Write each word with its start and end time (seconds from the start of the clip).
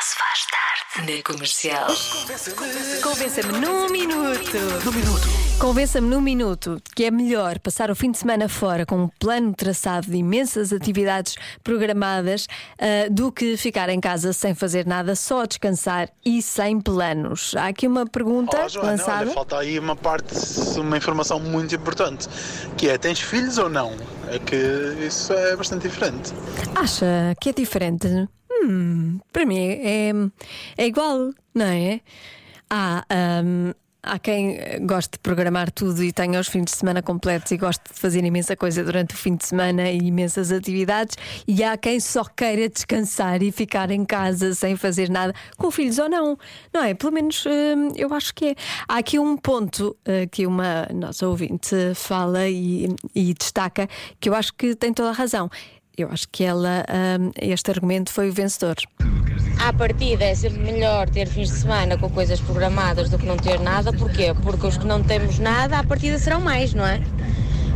se 0.00 0.14
faz 0.16 0.46
tarde 0.46 1.16
na 1.16 1.22
comercial. 1.22 1.86
Convença-me 3.02 3.58
num 3.58 3.88
minuto. 3.88 4.56
Minuto. 4.92 5.28
Convença-me 5.58 6.08
num 6.08 6.20
minuto 6.20 6.80
que 6.94 7.04
é 7.04 7.10
melhor 7.10 7.58
passar 7.58 7.90
o 7.90 7.96
fim 7.96 8.10
de 8.10 8.18
semana 8.18 8.48
fora 8.48 8.84
com 8.84 9.04
um 9.04 9.08
plano 9.08 9.54
traçado 9.54 10.10
de 10.10 10.16
imensas 10.16 10.72
atividades 10.72 11.34
programadas 11.64 12.46
ah, 12.78 13.08
do 13.10 13.32
que 13.32 13.56
ficar 13.56 13.88
em 13.88 14.00
casa 14.00 14.32
sem 14.32 14.54
fazer 14.54 14.86
nada, 14.86 15.16
só 15.16 15.42
a 15.42 15.46
descansar 15.46 16.10
e 16.24 16.42
sem 16.42 16.80
planos. 16.80 17.54
Há 17.56 17.68
aqui 17.68 17.86
uma 17.86 18.06
pergunta 18.06 18.56
Olá, 18.56 18.68
Joana. 18.68 18.90
lançada. 18.90 19.22
Olha, 19.22 19.32
falta 19.32 19.58
aí 19.58 19.78
uma 19.78 19.96
parte, 19.96 20.34
uma 20.78 20.96
informação 20.96 21.40
muito 21.40 21.74
importante, 21.74 22.28
que 22.76 22.88
é, 22.88 22.98
tens 22.98 23.20
filhos 23.20 23.56
ou 23.58 23.70
não? 23.70 23.96
É 24.28 24.38
que 24.38 24.56
isso 25.06 25.32
é 25.32 25.56
bastante 25.56 25.88
diferente. 25.88 26.32
Acha 26.74 27.34
que 27.40 27.50
é 27.50 27.52
diferente? 27.52 28.28
Hum, 28.66 29.20
para 29.32 29.46
mim 29.46 29.58
é, 29.58 30.10
é 30.76 30.86
igual, 30.86 31.32
não 31.54 31.66
é? 31.66 32.00
Há, 32.68 33.04
hum, 33.44 33.72
há 34.02 34.18
quem 34.18 34.58
goste 34.84 35.12
de 35.12 35.18
programar 35.20 35.70
tudo 35.70 36.02
e 36.02 36.12
tenha 36.12 36.40
os 36.40 36.48
fins 36.48 36.64
de 36.64 36.76
semana 36.76 37.00
completos 37.00 37.52
e 37.52 37.56
goste 37.56 37.84
de 37.92 37.98
fazer 37.98 38.24
imensa 38.24 38.56
coisa 38.56 38.82
durante 38.82 39.14
o 39.14 39.16
fim 39.16 39.36
de 39.36 39.46
semana 39.46 39.88
e 39.88 39.98
imensas 39.98 40.50
atividades, 40.50 41.16
e 41.46 41.62
há 41.62 41.76
quem 41.76 42.00
só 42.00 42.24
queira 42.24 42.68
descansar 42.68 43.40
e 43.40 43.52
ficar 43.52 43.92
em 43.92 44.04
casa 44.04 44.52
sem 44.52 44.74
fazer 44.74 45.08
nada, 45.08 45.32
com 45.56 45.70
filhos 45.70 45.98
ou 45.98 46.08
não, 46.08 46.36
não 46.72 46.82
é? 46.82 46.92
Pelo 46.92 47.12
menos 47.12 47.44
hum, 47.46 47.92
eu 47.96 48.12
acho 48.14 48.34
que 48.34 48.46
é. 48.46 48.54
Há 48.88 48.98
aqui 48.98 49.16
um 49.16 49.36
ponto 49.36 49.96
eh, 50.04 50.26
que 50.26 50.44
uma 50.44 50.88
nossa 50.92 51.28
ouvinte 51.28 51.76
fala 51.94 52.48
e, 52.48 52.88
e 53.14 53.32
destaca 53.32 53.88
que 54.18 54.28
eu 54.28 54.34
acho 54.34 54.52
que 54.54 54.74
tem 54.74 54.92
toda 54.92 55.10
a 55.10 55.12
razão. 55.12 55.48
Eu 55.96 56.10
acho 56.10 56.28
que 56.30 56.44
ela, 56.44 56.84
hum, 57.18 57.30
este 57.40 57.70
argumento 57.70 58.12
foi 58.12 58.28
o 58.28 58.32
vencedor. 58.32 58.76
À 59.58 59.72
partida 59.72 60.24
é 60.24 60.34
sempre 60.34 60.58
melhor 60.58 61.08
ter 61.08 61.26
fins 61.26 61.48
de 61.50 61.56
semana 61.58 61.96
com 61.96 62.10
coisas 62.10 62.38
programadas 62.38 63.08
do 63.08 63.18
que 63.18 63.24
não 63.24 63.36
ter 63.38 63.58
nada. 63.58 63.92
Porquê? 63.92 64.34
Porque 64.42 64.66
os 64.66 64.76
que 64.76 64.86
não 64.86 65.02
temos 65.02 65.38
nada, 65.38 65.78
à 65.78 65.84
partida 65.84 66.18
serão 66.18 66.40
mais, 66.40 66.74
não 66.74 66.86
é? 66.86 67.00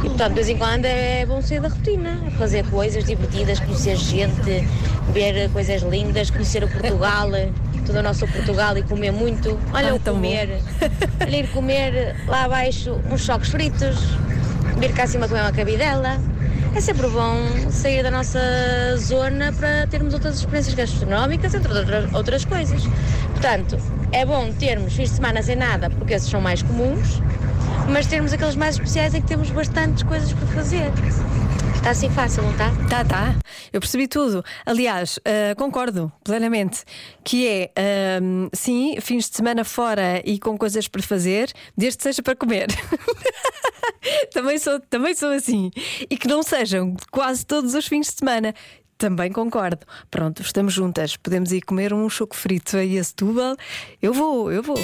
E 0.00 0.08
portanto, 0.08 0.28
de 0.30 0.34
vez 0.34 0.48
em 0.50 0.56
quando 0.58 0.84
é 0.84 1.24
bom 1.24 1.40
sair 1.40 1.60
da 1.60 1.68
rotina, 1.68 2.18
fazer 2.38 2.64
coisas 2.70 3.04
divertidas, 3.04 3.58
conhecer 3.58 3.96
gente, 3.96 4.66
ver 5.12 5.50
coisas 5.50 5.82
lindas, 5.82 6.30
conhecer 6.30 6.62
o 6.62 6.68
Portugal, 6.68 7.30
todo 7.86 7.98
o 7.98 8.02
nosso 8.02 8.26
Portugal 8.28 8.76
e 8.76 8.82
comer 8.82 9.12
muito. 9.12 9.58
Olha, 9.72 9.90
Ah, 9.92 9.94
o 9.94 10.00
comer. 10.00 10.60
Olha, 11.20 11.36
ir 11.36 11.48
comer 11.52 12.16
lá 12.26 12.44
abaixo 12.44 12.98
uns 13.10 13.22
choques 13.24 13.48
fritos, 13.50 13.96
vir 14.78 14.92
cá 14.92 15.04
acima 15.04 15.26
comer 15.26 15.40
uma 15.42 15.52
cabidela. 15.52 16.18
É 16.74 16.80
sempre 16.80 17.08
bom 17.08 17.36
sair 17.70 18.02
da 18.02 18.10
nossa 18.10 18.38
zona 18.96 19.52
para 19.52 19.86
termos 19.88 20.14
outras 20.14 20.38
experiências 20.38 20.74
gastronómicas, 20.74 21.52
entre 21.54 21.72
outras, 22.14 22.44
coisas. 22.44 22.82
Portanto, 23.32 23.76
é 24.12 24.24
bom 24.24 24.52
termos 24.52 24.94
fins 24.94 25.10
de 25.10 25.16
semana 25.16 25.42
sem 25.42 25.56
nada, 25.56 25.90
porque 25.90 26.14
esses 26.14 26.30
são 26.30 26.40
mais 26.40 26.62
comuns, 26.62 27.20
mas 27.88 28.06
termos 28.06 28.32
aqueles 28.32 28.54
mais 28.54 28.76
especiais 28.76 29.14
em 29.14 29.20
que 29.20 29.26
temos 29.26 29.50
bastantes 29.50 30.04
coisas 30.04 30.32
para 30.32 30.46
fazer. 30.46 30.90
Está 31.74 31.90
assim 31.90 32.10
fácil, 32.10 32.42
não 32.42 32.52
está? 32.52 32.70
Tá, 32.90 33.04
tá. 33.04 33.34
Eu 33.72 33.80
percebi 33.80 34.06
tudo. 34.06 34.44
Aliás, 34.66 35.18
ah, 35.24 35.54
concordo 35.56 36.12
plenamente 36.22 36.84
que 37.24 37.48
é 37.48 37.72
ahm, 38.18 38.48
sim, 38.52 38.96
fins 39.00 39.30
de 39.30 39.36
semana 39.36 39.64
fora 39.64 40.22
e 40.24 40.38
com 40.38 40.58
coisas 40.58 40.86
para 40.86 41.02
fazer, 41.02 41.50
desde 41.76 41.96
que 41.96 42.02
seja 42.04 42.22
para 42.22 42.36
comer. 42.36 42.66
também, 44.30 44.58
sou, 44.58 44.80
também 44.80 45.14
sou 45.14 45.30
assim. 45.30 45.70
E 46.08 46.16
que 46.16 46.28
não 46.28 46.42
sejam 46.42 46.96
quase 47.10 47.44
todos 47.44 47.74
os 47.74 47.86
fins 47.86 48.08
de 48.08 48.14
semana. 48.14 48.54
Também 48.96 49.32
concordo. 49.32 49.86
Pronto, 50.10 50.42
estamos 50.42 50.74
juntas. 50.74 51.16
Podemos 51.16 51.52
ir 51.52 51.62
comer 51.62 51.92
um 51.94 52.08
choco 52.10 52.36
frito 52.36 52.76
aí 52.76 52.98
a 52.98 53.04
Setúbal. 53.04 53.56
Eu 54.02 54.12
vou, 54.12 54.52
eu 54.52 54.62
vou. 54.62 54.76